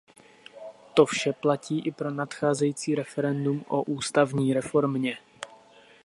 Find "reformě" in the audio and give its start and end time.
4.53-5.17